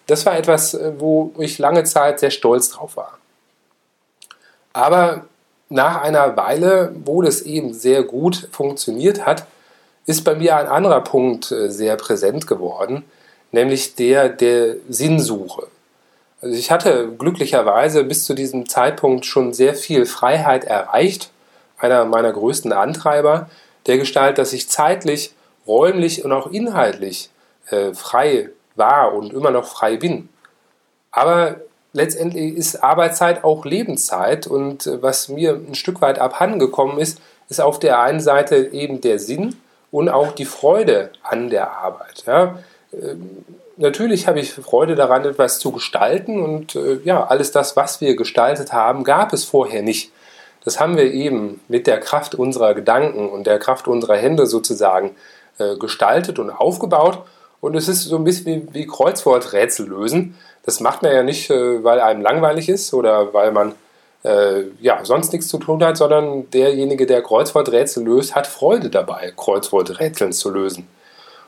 Das 0.08 0.26
war 0.26 0.38
etwas, 0.38 0.74
äh, 0.74 0.94
wo 0.98 1.34
ich 1.38 1.60
lange 1.60 1.84
Zeit 1.84 2.20
sehr 2.20 2.32
stolz 2.32 2.70
drauf 2.70 2.98
war. 2.98 3.18
Aber 4.74 5.26
nach 5.70 6.02
einer 6.02 6.36
Weile, 6.36 6.94
wo 7.06 7.22
das 7.22 7.42
eben 7.42 7.74
sehr 7.74 8.04
gut 8.04 8.48
funktioniert 8.52 9.26
hat, 9.26 9.46
ist 10.06 10.24
bei 10.24 10.36
mir 10.36 10.58
ein 10.58 10.68
anderer 10.68 11.02
Punkt 11.02 11.52
äh, 11.52 11.70
sehr 11.70 11.96
präsent 11.96 12.48
geworden, 12.48 13.06
nämlich 13.52 13.96
der 13.96 14.30
der 14.30 14.76
Sinnsuche. 14.90 15.68
Also 16.42 16.58
ich 16.58 16.72
hatte 16.72 17.10
glücklicherweise 17.18 18.04
bis 18.04 18.26
zu 18.26 18.34
diesem 18.34 18.68
Zeitpunkt 18.68 19.26
schon 19.26 19.54
sehr 19.54 19.76
viel 19.76 20.06
Freiheit 20.06 20.66
erreicht, 20.66 21.32
einer 21.78 22.04
meiner 22.04 22.34
größten 22.34 22.74
Antreiber, 22.74 23.50
der 23.88 23.98
Gestalt, 23.98 24.38
dass 24.38 24.52
ich 24.52 24.70
zeitlich, 24.70 25.34
räumlich 25.66 26.26
und 26.26 26.34
auch 26.34 26.48
inhaltlich 26.52 27.30
äh, 27.70 27.94
frei 27.94 28.50
war 28.76 29.14
und 29.14 29.34
immer 29.34 29.52
noch 29.52 29.66
frei 29.66 29.98
bin. 29.98 30.30
Aber 31.12 31.58
letztendlich 31.94 32.56
ist 32.56 32.84
Arbeitszeit 32.84 33.44
auch 33.44 33.66
Lebenszeit 33.66 34.48
und 34.48 34.88
äh, 34.88 35.02
was 35.02 35.30
mir 35.30 35.54
ein 35.54 35.76
Stück 35.76 36.02
weit 36.02 36.20
abhandengekommen 36.20 36.98
ist, 36.98 37.20
ist 37.50 37.62
auf 37.62 37.80
der 37.80 38.02
einen 38.02 38.20
Seite 38.20 38.74
eben 38.74 39.02
der 39.02 39.20
Sinn 39.20 39.56
und 39.92 40.10
auch 40.10 40.32
die 40.32 40.46
Freude 40.46 41.12
an 41.22 41.50
der 41.50 41.72
Arbeit. 41.72 42.24
Ja. 42.26 42.60
Ähm, 42.92 43.46
natürlich 43.78 44.28
habe 44.28 44.40
ich 44.40 44.54
Freude 44.54 44.96
daran, 44.96 45.26
etwas 45.26 45.60
zu 45.60 45.72
gestalten 45.72 46.42
und 46.42 46.76
äh, 46.76 47.00
ja, 47.04 47.26
alles 47.26 47.52
das, 47.52 47.76
was 47.76 48.02
wir 48.02 48.16
gestaltet 48.16 48.74
haben, 48.74 49.04
gab 49.04 49.34
es 49.34 49.44
vorher 49.44 49.84
nicht. 49.84 50.12
Das 50.64 50.80
haben 50.80 50.98
wir 50.98 51.12
eben 51.12 51.60
mit 51.68 51.88
der 51.88 52.00
Kraft 52.00 52.36
unserer 52.36 52.74
Gedanken 52.74 53.30
und 53.30 53.46
der 53.46 53.60
Kraft 53.60 53.88
unserer 53.88 54.16
Hände 54.16 54.46
sozusagen 54.46 55.12
äh, 55.60 55.76
gestaltet 55.76 56.40
und 56.40 56.50
aufgebaut 56.50 57.24
und 57.64 57.78
es 57.78 57.88
ist 57.88 58.04
so 58.04 58.18
ein 58.18 58.26
bisschen 58.26 58.46
wie, 58.46 58.74
wie 58.74 58.86
Kreuzworträtsel 58.86 59.88
lösen. 59.88 60.36
Das 60.64 60.82
macht 60.82 61.02
man 61.02 61.14
ja 61.14 61.24
nicht, 61.24 61.50
äh, 61.50 61.82
weil 61.82 62.02
einem 62.02 62.20
langweilig 62.22 62.68
ist 62.68 62.94
oder 62.94 63.34
weil 63.34 63.54
man 63.54 63.74
äh, 64.26 64.64
ja, 64.82 65.06
sonst 65.06 65.32
nichts 65.32 65.48
zu 65.48 65.58
tun 65.60 65.82
hat, 65.82 65.96
sondern 65.96 66.50
derjenige, 66.50 67.06
der 67.06 67.22
Kreuzworträtsel 67.22 68.04
löst, 68.04 68.36
hat 68.36 68.48
Freude 68.48 68.90
dabei, 68.90 69.32
Kreuzworträtseln 69.38 70.34
zu 70.34 70.50
lösen. 70.50 70.90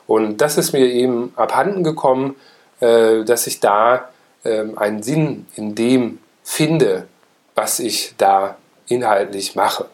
Und 0.07 0.38
das 0.38 0.57
ist 0.57 0.72
mir 0.72 0.86
eben 0.86 1.34
abhanden 1.36 1.84
gekommen, 1.84 2.38
äh, 2.79 3.25
dass 3.25 3.45
ich 3.45 3.60
da 3.60 4.07
äh, 4.45 4.63
einen 4.77 5.03
Sinn 5.03 5.48
in 5.55 5.75
dem 5.75 6.19
finde, 6.43 7.07
was 7.55 7.81
ich 7.81 8.13
da 8.17 8.55
inhaltlich 8.88 9.55
mache. 9.55 9.88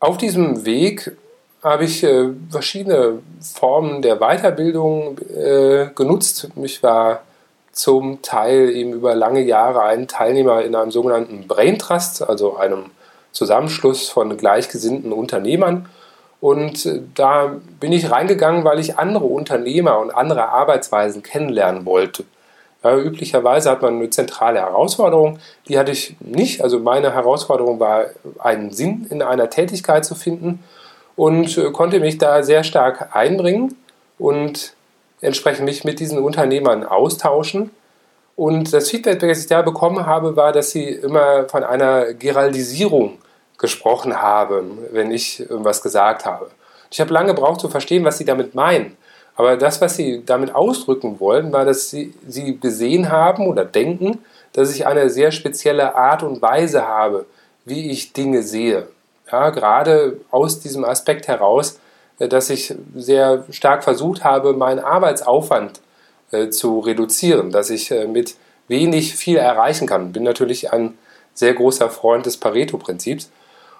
Auf 0.00 0.18
diesem 0.18 0.66
Weg 0.66 1.16
habe 1.62 1.84
ich 1.84 2.02
äh, 2.02 2.28
verschiedene 2.50 3.18
Formen 3.40 4.02
der 4.02 4.16
Weiterbildung 4.16 5.18
äh, 5.18 5.88
genutzt. 5.94 6.48
Ich 6.56 6.82
war 6.82 7.22
zum 7.72 8.22
Teil 8.22 8.70
eben 8.70 8.92
über 8.92 9.14
lange 9.14 9.40
Jahre 9.40 9.82
ein 9.82 10.08
Teilnehmer 10.08 10.62
in 10.62 10.74
einem 10.74 10.90
sogenannten 10.90 11.46
Brain 11.46 11.78
Trust, 11.78 12.26
also 12.28 12.56
einem 12.56 12.86
Zusammenschluss 13.32 14.08
von 14.08 14.36
gleichgesinnten 14.36 15.12
Unternehmern. 15.12 15.88
Und 16.40 16.86
äh, 16.86 17.02
da 17.14 17.56
bin 17.78 17.92
ich 17.92 18.10
reingegangen, 18.10 18.64
weil 18.64 18.80
ich 18.80 18.98
andere 18.98 19.26
Unternehmer 19.26 19.98
und 19.98 20.10
andere 20.10 20.48
Arbeitsweisen 20.48 21.22
kennenlernen 21.22 21.84
wollte. 21.84 22.24
Ja, 22.82 22.96
üblicherweise 22.96 23.70
hat 23.70 23.82
man 23.82 23.96
eine 23.96 24.08
zentrale 24.08 24.60
Herausforderung, 24.60 25.38
die 25.68 25.78
hatte 25.78 25.92
ich 25.92 26.16
nicht. 26.20 26.62
Also 26.62 26.78
meine 26.78 27.12
Herausforderung 27.12 27.78
war, 27.78 28.06
einen 28.38 28.70
Sinn 28.70 29.06
in 29.10 29.20
einer 29.20 29.50
Tätigkeit 29.50 30.06
zu 30.06 30.14
finden 30.14 30.64
und 31.20 31.58
äh, 31.58 31.70
konnte 31.70 32.00
mich 32.00 32.16
da 32.16 32.42
sehr 32.42 32.64
stark 32.64 33.14
einbringen 33.14 33.76
und 34.18 34.72
entsprechend 35.20 35.66
mich 35.66 35.84
mit 35.84 36.00
diesen 36.00 36.18
Unternehmern 36.18 36.82
austauschen. 36.82 37.70
Und 38.36 38.72
das 38.72 38.88
Feedback, 38.88 39.18
das 39.18 39.40
ich 39.40 39.46
da 39.46 39.60
bekommen 39.60 40.06
habe, 40.06 40.34
war, 40.34 40.52
dass 40.52 40.70
sie 40.70 40.88
immer 40.88 41.46
von 41.46 41.62
einer 41.62 42.14
Geraldisierung 42.14 43.18
gesprochen 43.58 44.22
haben, 44.22 44.78
wenn 44.92 45.10
ich 45.10 45.40
irgendwas 45.40 45.82
gesagt 45.82 46.24
habe. 46.24 46.46
Ich 46.90 47.02
habe 47.02 47.12
lange 47.12 47.34
gebraucht 47.34 47.60
zu 47.60 47.68
verstehen, 47.68 48.02
was 48.02 48.16
sie 48.16 48.24
damit 48.24 48.54
meinen. 48.54 48.96
Aber 49.36 49.58
das, 49.58 49.78
was 49.82 49.96
sie 49.96 50.22
damit 50.24 50.54
ausdrücken 50.54 51.20
wollen, 51.20 51.52
war, 51.52 51.66
dass 51.66 51.90
sie, 51.90 52.14
sie 52.26 52.58
gesehen 52.58 53.10
haben 53.10 53.46
oder 53.46 53.66
denken, 53.66 54.24
dass 54.54 54.74
ich 54.74 54.86
eine 54.86 55.10
sehr 55.10 55.32
spezielle 55.32 55.94
Art 55.94 56.22
und 56.22 56.40
Weise 56.40 56.88
habe, 56.88 57.26
wie 57.66 57.90
ich 57.90 58.14
Dinge 58.14 58.42
sehe. 58.42 58.88
Ja, 59.30 59.50
gerade 59.50 60.20
aus 60.30 60.60
diesem 60.60 60.84
Aspekt 60.84 61.28
heraus, 61.28 61.80
äh, 62.18 62.28
dass 62.28 62.50
ich 62.50 62.74
sehr 62.94 63.44
stark 63.50 63.84
versucht 63.84 64.24
habe, 64.24 64.52
meinen 64.52 64.80
Arbeitsaufwand 64.80 65.80
äh, 66.30 66.48
zu 66.50 66.80
reduzieren, 66.80 67.50
dass 67.50 67.70
ich 67.70 67.90
äh, 67.90 68.06
mit 68.06 68.36
wenig 68.68 69.16
viel 69.16 69.36
erreichen 69.36 69.86
kann. 69.86 70.12
Bin 70.12 70.22
natürlich 70.22 70.72
ein 70.72 70.96
sehr 71.34 71.54
großer 71.54 71.90
Freund 71.90 72.26
des 72.26 72.36
Pareto-Prinzips. 72.36 73.30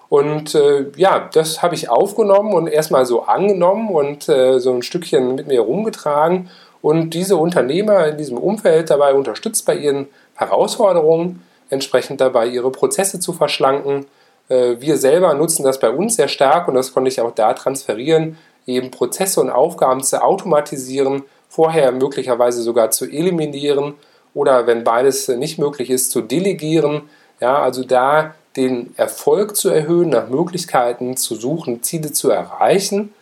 Und 0.09 0.57
äh, 0.57 0.87
ja, 0.97 1.28
das 1.33 1.62
habe 1.62 1.76
ich 1.76 1.88
aufgenommen 1.88 2.52
und 2.52 2.66
erstmal 2.66 3.07
so 3.07 3.23
angenommen 3.23 3.90
und 3.90 4.28
äh, 4.28 4.59
so 4.59 4.73
ein 4.73 4.83
Stückchen 4.83 5.37
mit 5.37 5.47
mir 5.47 5.61
rumgetragen 5.61 6.50
und 6.83 7.11
diese 7.11 7.37
Unternehmer 7.37 8.09
in 8.09 8.19
diesem 8.19 8.37
Umfeld 8.38 8.90
dabei 8.90 9.14
unterstützt 9.14 9.66
bei 9.66 9.76
ihren 9.76 10.09
Herausforderungen, 10.35 11.45
entsprechend 11.69 12.21
dabei 12.21 12.49
ihre 12.49 12.73
Prozesse 12.73 13.21
zu 13.21 13.33
verschlanken, 13.33 14.07
wir 14.50 14.97
selber 14.97 15.33
nutzen 15.35 15.62
das 15.62 15.78
bei 15.78 15.90
uns 15.90 16.16
sehr 16.16 16.28
stark 16.28 16.66
und 16.66 16.75
das 16.75 16.92
konnte 16.92 17.09
ich 17.09 17.21
auch 17.21 17.30
da 17.30 17.54
transferieren, 17.54 18.37
eben 18.66 18.90
Prozesse 18.90 19.40
und 19.40 19.50
Aufgaben 19.50 20.02
zu 20.02 20.23
automatisieren, 20.23 21.23
vorher 21.49 21.92
möglicherweise 21.92 22.62
sogar 22.62 22.90
zu 22.90 23.07
eliminieren 23.07 23.95
oder 24.35 24.66
wenn 24.66 24.85
beides 24.85 25.28
nicht 25.28 25.59
möglich 25.59 25.90
ist, 25.90 26.11
zu 26.11 26.21
delegieren. 26.21 27.02
Ja, 27.40 27.61
also 27.62 27.85
da 27.85 28.35
den 28.57 28.95
Erfolg 28.97 29.57
zu 29.57 29.71
erhöhen, 29.71 30.11
nach 30.11 30.28
Möglichkeiten 30.28 31.16
zu 31.16 31.35
suchen, 31.35 31.83
Ziele 31.83 32.12
zu 32.12 32.30
erreichen 32.30 33.12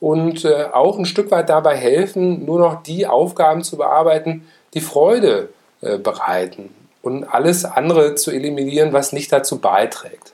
und 0.00 0.44
äh, 0.44 0.64
auch 0.72 0.98
ein 0.98 1.04
Stück 1.04 1.30
weit 1.30 1.48
dabei 1.48 1.76
helfen, 1.76 2.44
nur 2.46 2.58
noch 2.58 2.82
die 2.82 3.06
Aufgaben 3.06 3.62
zu 3.62 3.76
bearbeiten, 3.76 4.48
die 4.74 4.80
Freude 4.80 5.50
äh, 5.82 5.98
bereiten 5.98 6.74
und 7.02 7.24
alles 7.24 7.64
andere 7.64 8.14
zu 8.14 8.30
eliminieren, 8.30 8.92
was 8.92 9.12
nicht 9.12 9.32
dazu 9.32 9.58
beiträgt. 9.58 10.32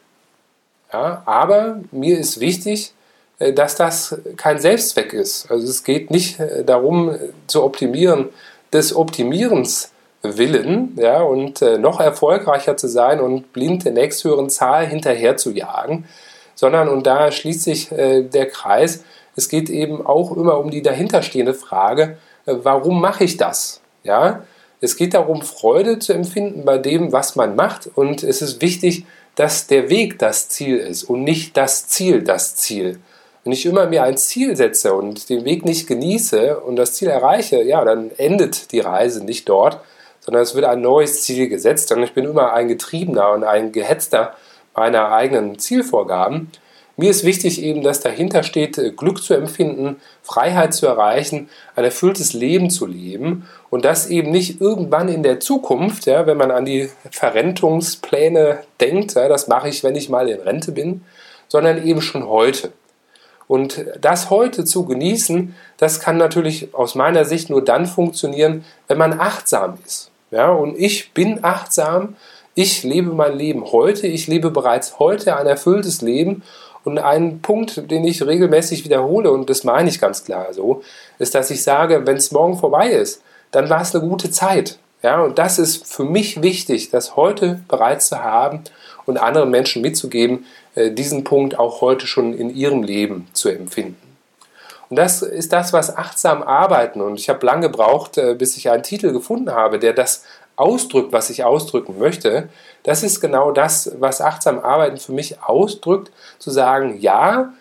Ja, 0.93 1.23
aber 1.27 1.81
mir 1.91 2.19
ist 2.19 2.41
wichtig, 2.41 2.93
äh, 3.39 3.53
dass 3.53 3.77
das 3.77 4.19
kein 4.37 4.59
Selbstzweck 4.59 5.13
ist. 5.13 5.51
Also 5.51 5.67
es 5.67 5.85
geht 5.85 6.11
nicht 6.11 6.41
äh, 6.41 6.65
darum 6.65 7.11
äh, 7.11 7.19
zu 7.47 7.63
optimieren 7.65 8.31
des 8.73 8.95
Optimierens 8.95 9.93
willen 10.23 10.97
ja, 10.97 11.21
und 11.23 11.61
noch 11.61 12.01
erfolgreicher 12.01 12.77
zu 12.77 12.89
sein 12.89 13.21
und 13.21 13.53
blind 13.53 13.85
der 13.85 13.93
nächsthöheren 13.93 14.51
Zahl 14.51 14.85
hinterher 14.85 15.37
zu 15.37 15.53
jagen, 15.53 16.05
sondern, 16.57 16.89
und 16.89 17.07
da 17.07 17.31
schließt 17.31 17.63
sich 17.63 17.89
der 17.91 18.47
Kreis, 18.47 19.05
es 19.37 19.49
geht 19.49 19.71
eben 19.71 20.05
auch 20.05 20.37
immer 20.37 20.59
um 20.59 20.73
die 20.73 20.83
dahinterstehende 20.83 21.55
Frage, 21.55 22.19
warum 22.45 23.01
mache 23.01 23.23
ich 23.23 23.37
das? 23.37 23.81
Ja, 24.03 24.43
es 24.81 24.97
geht 24.97 25.15
darum, 25.15 25.43
Freude 25.43 26.01
zu 26.01 26.13
empfinden 26.13 26.65
bei 26.65 26.79
dem, 26.79 27.13
was 27.13 27.37
man 27.37 27.55
macht 27.55 27.89
und 27.95 28.25
es 28.25 28.43
ist 28.43 28.61
wichtig, 28.61 29.07
dass 29.37 29.67
der 29.67 29.89
Weg 29.89 30.19
das 30.19 30.49
Ziel 30.49 30.79
ist 30.79 31.05
und 31.05 31.23
nicht 31.23 31.57
das 31.57 31.87
Ziel 31.87 32.23
das 32.23 32.57
Ziel. 32.57 32.99
Wenn 33.45 33.53
ich 33.53 33.65
immer 33.65 33.87
mir 33.87 34.03
ein 34.03 34.17
Ziel 34.17 34.57
setze 34.57 34.95
und 34.95 35.29
den 35.29 35.45
Weg 35.45 35.65
nicht 35.65 35.87
genieße 35.87 36.59
und 36.59 36.75
das 36.75 36.95
Ziel 36.95 37.09
erreiche, 37.09 37.63
ja, 37.63 37.85
dann 37.85 38.11
endet 38.17 38.73
die 38.73 38.81
Reise 38.81 39.25
nicht 39.25 39.49
dort, 39.49 39.81
sondern 40.19 40.43
es 40.43 40.57
wird 40.57 40.65
ein 40.65 40.81
neues 40.81 41.23
Ziel 41.23 41.49
gesetzt 41.49 41.93
und 41.93 42.03
ich 42.03 42.13
bin 42.13 42.25
immer 42.25 42.55
ein 42.55 42.67
Getriebener 42.67 43.31
und 43.31 43.45
ein 43.45 43.71
Gehetzter 43.71 44.35
meiner 44.75 45.13
eigenen 45.13 45.59
Zielvorgaben. 45.59 46.51
Mir 46.99 47.11
ist 47.11 47.25
wichtig 47.25 47.63
eben, 47.63 47.83
dass 47.83 48.01
dahinter 48.01 48.43
steht, 48.43 48.79
äh, 48.79 48.91
Glück 48.91 49.23
zu 49.23 49.35
empfinden, 49.35 49.97
Freiheit 50.23 50.73
zu 50.73 50.87
erreichen, 50.87 51.51
ein 51.75 51.85
erfülltes 51.85 52.33
Leben 52.33 52.71
zu 52.71 52.87
leben 52.87 53.47
und 53.69 53.85
das 53.85 54.09
eben 54.09 54.31
nicht 54.31 54.61
irgendwann 54.61 55.09
in 55.09 55.23
der 55.23 55.39
Zukunft, 55.41 56.07
ja, 56.07 56.27
wenn 56.27 56.39
man 56.39 56.51
an 56.51 56.65
die 56.65 56.89
Verrentungspläne 57.11 58.61
denkt, 58.81 59.15
ja, 59.15 59.29
das 59.29 59.47
mache 59.47 59.69
ich, 59.69 59.85
wenn 59.85 59.95
ich 59.95 60.09
mal 60.09 60.29
in 60.29 60.41
Rente 60.41 60.73
bin, 60.73 61.03
sondern 61.49 61.87
eben 61.87 62.01
schon 62.01 62.27
heute. 62.27 62.73
Und 63.47 63.85
das 64.01 64.31
heute 64.31 64.65
zu 64.65 64.87
genießen, 64.87 65.55
das 65.77 66.01
kann 66.01 66.17
natürlich 66.17 66.75
aus 66.75 66.95
meiner 66.95 67.25
Sicht 67.25 67.51
nur 67.51 67.63
dann 67.63 67.87
funktionieren, 67.87 68.65
wenn 68.89 68.99
man 68.99 69.21
achtsam 69.21 69.79
ist. 69.85 70.11
Ja, 70.33 70.51
und 70.51 70.77
ich 70.77 71.13
bin 71.13 71.45
achtsam, 71.45 72.17
ich 72.59 72.83
lebe 72.83 73.13
mein 73.13 73.37
Leben 73.37 73.71
heute, 73.71 74.07
ich 74.07 74.27
lebe 74.27 74.51
bereits 74.51 74.99
heute 74.99 75.37
ein 75.37 75.47
erfülltes 75.47 76.01
Leben 76.01 76.43
und 76.87 76.99
ein 76.99 77.41
Punkt, 77.41 77.91
den 77.91 78.05
ich 78.05 78.25
regelmäßig 78.25 78.85
wiederhole, 78.85 79.33
und 79.33 79.51
das 79.51 79.65
meine 79.65 79.89
ich 79.89 80.01
ganz 80.01 80.25
klar 80.25 80.53
so, 80.53 80.85
ist, 81.19 81.35
dass 81.35 81.51
ich 81.51 81.65
sage, 81.65 82.07
wenn 82.07 82.17
es 82.17 82.31
morgen 82.31 82.57
vorbei 82.57 82.91
ist, 82.91 83.23
dann 83.51 83.69
war 83.69 83.81
es 83.81 83.93
eine 83.93 84.07
gute 84.07 84.31
Zeit. 84.31 84.79
Ja, 85.03 85.21
und 85.21 85.37
das 85.37 85.59
ist 85.59 85.85
für 85.93 86.05
mich 86.05 86.43
wichtig, 86.43 86.91
das 86.91 87.17
heute 87.17 87.61
bereits 87.67 88.09
zu 88.09 88.23
haben 88.23 88.63
und 89.05 89.19
anderen 89.19 89.51
Menschen 89.51 89.83
mitzugeben, 89.83 90.47
äh, 90.77 90.93
diesen 90.93 91.25
Punkt 91.25 91.59
auch 91.59 91.81
heute 91.81 92.07
schon 92.07 92.33
in 92.33 92.55
ihrem 92.55 92.85
Leben 92.85 93.27
zu 93.33 93.49
empfinden. 93.49 93.97
Und 94.89 94.95
das 94.97 95.23
ist 95.23 95.53
das, 95.53 95.73
was 95.73 95.97
achtsam 95.97 96.45
arbeiten. 96.45 97.01
Und 97.01 97.19
ich 97.19 97.29
habe 97.29 97.45
lange 97.45 97.67
gebraucht, 97.67 98.17
äh, 98.17 98.35
bis 98.35 98.57
ich 98.57 98.71
einen 98.71 98.85
Titel 98.85 99.13
gefunden 99.13 99.51
habe, 99.51 99.81
der 99.81 99.93
das 99.93 100.23
ausdrückt, 100.57 101.13
was 101.13 101.31
ich 101.31 101.45
ausdrücken 101.45 101.99
möchte, 101.99 102.49
das 102.83 103.03
ist 103.03 103.21
genau 103.21 103.53
das, 103.53 103.93
was 103.99 104.21
achtsam 104.21 104.59
Arbeiten 104.59 104.97
für 104.97 105.13
mich 105.13 105.43
ausdrückt, 105.43 106.11
zu 106.39 106.51
sagen, 106.51 106.99
ja, 107.01 107.53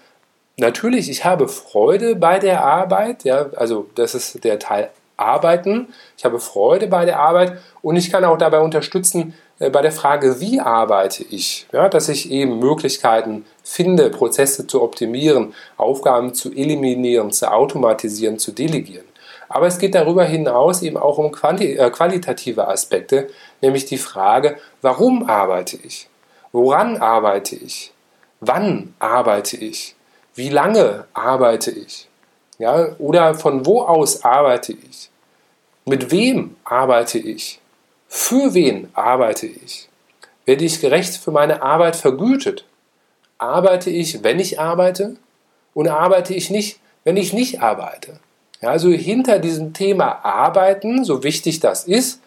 natürlich, 0.57 1.09
ich 1.09 1.25
habe 1.25 1.47
Freude 1.47 2.15
bei 2.15 2.39
der 2.39 2.63
Arbeit, 2.63 3.23
ja, 3.23 3.47
also 3.55 3.87
das 3.95 4.15
ist 4.15 4.43
der 4.43 4.59
Teil 4.59 4.89
Arbeiten, 5.17 5.87
ich 6.17 6.25
habe 6.25 6.39
Freude 6.39 6.87
bei 6.87 7.05
der 7.05 7.19
Arbeit 7.19 7.57
und 7.81 7.95
ich 7.95 8.11
kann 8.11 8.25
auch 8.25 8.37
dabei 8.37 8.59
unterstützen 8.59 9.33
äh, 9.59 9.69
bei 9.69 9.81
der 9.81 9.91
Frage, 9.91 10.41
wie 10.41 10.59
arbeite 10.59 11.23
ich, 11.23 11.67
ja, 11.71 11.87
dass 11.87 12.09
ich 12.09 12.31
eben 12.31 12.59
Möglichkeiten 12.59 13.45
finde, 13.63 14.09
Prozesse 14.09 14.67
zu 14.67 14.81
optimieren, 14.81 15.53
Aufgaben 15.77 16.33
zu 16.33 16.51
eliminieren, 16.51 17.31
zu 17.31 17.51
automatisieren, 17.51 18.39
zu 18.39 18.51
delegieren. 18.51 19.04
Aber 19.55 19.67
es 19.67 19.77
geht 19.77 19.95
darüber 19.95 20.25
hinaus 20.25 20.81
eben 20.81 20.97
auch 20.97 21.17
um 21.17 21.31
äh, 21.31 21.89
qualitative 21.89 22.67
Aspekte, 22.67 23.29
nämlich 23.61 23.85
die 23.85 23.97
Frage, 23.97 24.57
warum 24.81 25.29
arbeite 25.29 25.77
ich? 25.77 26.09
Woran 26.51 26.97
arbeite 26.97 27.55
ich? 27.55 27.93
Wann 28.41 28.93
arbeite 28.99 29.55
ich? 29.55 29.95
Wie 30.33 30.49
lange 30.49 31.05
arbeite 31.13 31.71
ich? 31.71 32.09
Ja, 32.57 32.97
oder 32.99 33.33
von 33.33 33.65
wo 33.65 33.83
aus 33.83 34.25
arbeite 34.25 34.73
ich? 34.73 35.09
Mit 35.85 36.11
wem 36.11 36.57
arbeite 36.65 37.17
ich? 37.17 37.61
Für 38.09 38.53
wen 38.53 38.89
arbeite 38.93 39.47
ich? 39.47 39.87
Werde 40.43 40.65
ich 40.65 40.81
gerecht 40.81 41.15
für 41.15 41.31
meine 41.31 41.61
Arbeit 41.61 41.95
vergütet? 41.95 42.65
Arbeite 43.37 43.89
ich, 43.89 44.21
wenn 44.21 44.41
ich 44.41 44.59
arbeite? 44.59 45.15
Und 45.73 45.87
arbeite 45.87 46.33
ich 46.33 46.49
nicht, 46.49 46.81
wenn 47.05 47.15
ich 47.15 47.31
nicht 47.31 47.61
arbeite? 47.61 48.19
Ja, 48.61 48.69
also 48.69 48.89
hinter 48.89 49.39
diesem 49.39 49.73
Thema 49.73 50.23
Arbeiten, 50.23 51.03
so 51.03 51.23
wichtig 51.23 51.59
das 51.59 51.85
ist, 51.85 52.21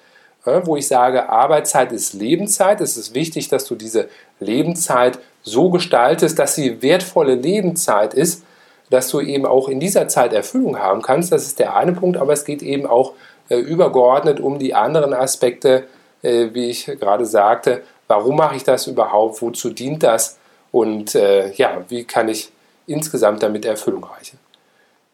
wo 0.44 0.76
ich 0.76 0.86
sage, 0.86 1.28
Arbeitszeit 1.28 1.92
ist 1.92 2.14
Lebenszeit. 2.14 2.80
Es 2.80 2.96
ist 2.96 3.14
wichtig, 3.14 3.48
dass 3.48 3.64
du 3.66 3.74
diese 3.74 4.08
Lebenszeit 4.40 5.18
so 5.42 5.70
gestaltest, 5.70 6.38
dass 6.38 6.54
sie 6.54 6.82
wertvolle 6.82 7.34
Lebenszeit 7.34 8.14
ist, 8.14 8.44
dass 8.90 9.08
du 9.08 9.20
eben 9.20 9.44
auch 9.44 9.68
in 9.68 9.80
dieser 9.80 10.08
Zeit 10.08 10.32
Erfüllung 10.32 10.78
haben 10.78 11.02
kannst. 11.02 11.32
Das 11.32 11.44
ist 11.44 11.58
der 11.58 11.76
eine 11.76 11.92
Punkt, 11.92 12.16
aber 12.16 12.32
es 12.32 12.44
geht 12.44 12.62
eben 12.62 12.86
auch 12.86 13.12
äh, 13.48 13.56
übergeordnet 13.56 14.40
um 14.40 14.58
die 14.58 14.74
anderen 14.74 15.12
Aspekte, 15.12 15.84
äh, 16.22 16.48
wie 16.52 16.70
ich 16.70 16.86
gerade 16.86 17.26
sagte. 17.26 17.82
Warum 18.06 18.36
mache 18.36 18.56
ich 18.56 18.64
das 18.64 18.86
überhaupt? 18.86 19.42
Wozu 19.42 19.70
dient 19.70 20.02
das? 20.02 20.38
Und 20.72 21.14
äh, 21.14 21.52
ja, 21.52 21.84
wie 21.88 22.04
kann 22.04 22.28
ich 22.28 22.50
insgesamt 22.86 23.42
damit 23.42 23.66
Erfüllung 23.66 24.04
erreichen? 24.04 24.38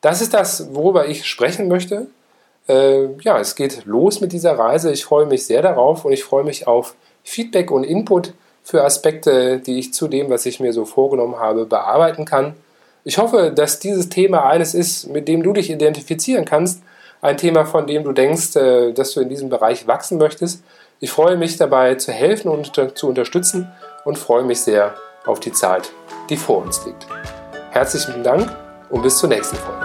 Das 0.04 0.20
ist 0.20 0.34
das, 0.34 0.74
worüber 0.74 1.08
ich 1.08 1.24
sprechen 1.24 1.66
möchte. 1.66 2.08
Äh, 2.68 3.06
ja, 3.22 3.40
es 3.40 3.54
geht 3.54 3.86
los 3.86 4.20
mit 4.20 4.32
dieser 4.32 4.58
Reise. 4.58 4.92
Ich 4.92 5.06
freue 5.06 5.24
mich 5.24 5.46
sehr 5.46 5.62
darauf 5.62 6.04
und 6.04 6.12
ich 6.12 6.22
freue 6.22 6.44
mich 6.44 6.66
auf 6.66 6.94
Feedback 7.22 7.70
und 7.70 7.84
Input 7.84 8.34
für 8.62 8.84
Aspekte, 8.84 9.60
die 9.60 9.78
ich 9.78 9.94
zu 9.94 10.06
dem, 10.06 10.28
was 10.28 10.44
ich 10.44 10.60
mir 10.60 10.74
so 10.74 10.84
vorgenommen 10.84 11.36
habe, 11.38 11.64
bearbeiten 11.64 12.26
kann. 12.26 12.52
Ich 13.04 13.16
hoffe, 13.16 13.50
dass 13.50 13.78
dieses 13.78 14.10
Thema 14.10 14.44
eines 14.44 14.74
ist, 14.74 15.08
mit 15.08 15.26
dem 15.26 15.42
du 15.42 15.54
dich 15.54 15.70
identifizieren 15.70 16.44
kannst. 16.44 16.82
Ein 17.22 17.38
Thema, 17.38 17.64
von 17.64 17.86
dem 17.86 18.04
du 18.04 18.12
denkst, 18.12 18.56
äh, 18.56 18.92
dass 18.92 19.14
du 19.14 19.20
in 19.20 19.30
diesem 19.30 19.48
Bereich 19.48 19.86
wachsen 19.86 20.18
möchtest. 20.18 20.62
Ich 21.00 21.12
freue 21.12 21.38
mich 21.38 21.56
dabei 21.56 21.94
zu 21.94 22.12
helfen 22.12 22.50
und 22.50 22.72
zu 22.94 23.08
unterstützen 23.08 23.72
und 24.04 24.18
freue 24.18 24.44
mich 24.44 24.60
sehr 24.60 24.96
auf 25.24 25.40
die 25.40 25.52
Zeit, 25.52 25.92
die 26.28 26.36
vor 26.36 26.58
uns 26.58 26.84
liegt. 26.84 27.06
Herzlichen 27.70 28.22
Dank 28.22 28.63
und 28.94 29.02
bis 29.02 29.18
zur 29.18 29.28
nächsten 29.28 29.56
Folge. 29.56 29.84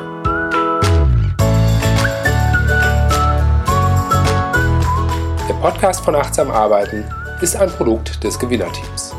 Der 5.49 5.55
Podcast 5.55 6.05
von 6.05 6.15
Achtsam 6.15 6.51
Arbeiten 6.51 7.03
ist 7.41 7.55
ein 7.55 7.71
Produkt 7.71 8.23
des 8.23 8.37
Gewinnerteams. 8.37 9.15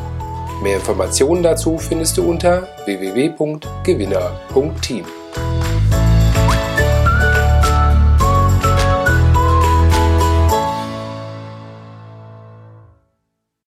Mehr 0.62 0.76
Informationen 0.76 1.42
dazu 1.42 1.76
findest 1.76 2.16
du 2.16 2.30
unter 2.30 2.68
www.gewinner.team. 2.84 5.04